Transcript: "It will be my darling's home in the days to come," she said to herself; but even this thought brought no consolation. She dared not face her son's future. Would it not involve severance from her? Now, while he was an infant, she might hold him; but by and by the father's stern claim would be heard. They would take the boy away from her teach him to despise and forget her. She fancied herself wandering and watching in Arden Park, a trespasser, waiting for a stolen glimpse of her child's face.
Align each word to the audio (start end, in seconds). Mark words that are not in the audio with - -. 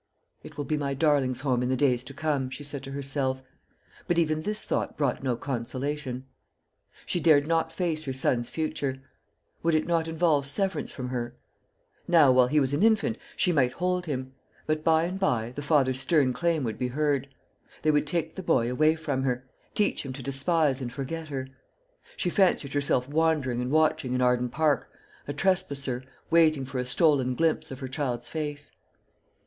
"It 0.41 0.57
will 0.57 0.65
be 0.65 0.77
my 0.79 0.95
darling's 0.95 1.41
home 1.41 1.61
in 1.61 1.69
the 1.69 1.77
days 1.77 2.03
to 2.05 2.13
come," 2.15 2.49
she 2.49 2.63
said 2.63 2.81
to 2.85 2.91
herself; 2.91 3.39
but 4.07 4.17
even 4.17 4.41
this 4.41 4.65
thought 4.65 4.97
brought 4.97 5.21
no 5.21 5.35
consolation. 5.35 6.25
She 7.05 7.19
dared 7.19 7.45
not 7.47 7.71
face 7.71 8.05
her 8.05 8.11
son's 8.13 8.49
future. 8.49 9.03
Would 9.61 9.75
it 9.75 9.85
not 9.85 10.07
involve 10.07 10.47
severance 10.47 10.91
from 10.91 11.09
her? 11.09 11.35
Now, 12.07 12.31
while 12.31 12.47
he 12.47 12.59
was 12.59 12.73
an 12.73 12.81
infant, 12.81 13.19
she 13.37 13.51
might 13.51 13.73
hold 13.73 14.07
him; 14.07 14.33
but 14.65 14.83
by 14.83 15.03
and 15.03 15.19
by 15.19 15.51
the 15.51 15.61
father's 15.61 15.99
stern 15.99 16.33
claim 16.33 16.63
would 16.63 16.79
be 16.79 16.87
heard. 16.87 17.27
They 17.83 17.91
would 17.91 18.07
take 18.07 18.33
the 18.33 18.41
boy 18.41 18.71
away 18.71 18.95
from 18.95 19.21
her 19.21 19.47
teach 19.75 20.03
him 20.03 20.13
to 20.13 20.23
despise 20.23 20.81
and 20.81 20.91
forget 20.91 21.27
her. 21.27 21.47
She 22.17 22.31
fancied 22.31 22.73
herself 22.73 23.07
wandering 23.07 23.61
and 23.61 23.69
watching 23.69 24.13
in 24.13 24.21
Arden 24.23 24.49
Park, 24.49 24.89
a 25.27 25.33
trespasser, 25.33 26.03
waiting 26.31 26.65
for 26.65 26.79
a 26.79 26.85
stolen 26.87 27.35
glimpse 27.35 27.69
of 27.69 27.81
her 27.81 27.87
child's 27.87 28.27
face. 28.27 28.71